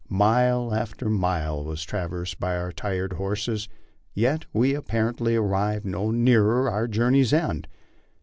Mite 0.09 0.73
after 0.73 1.09
mile 1.11 1.63
was 1.63 1.83
traversed 1.83 2.39
by 2.39 2.57
our 2.57 2.71
tired 2.71 3.13
horses, 3.13 3.69
yet 4.15 4.45
we 4.51 4.73
apparently 4.73 5.35
arrived 5.35 5.85
no 5.85 6.09
nearer 6.09 6.67
our 6.67 6.87
journey's 6.87 7.31
end. 7.31 7.67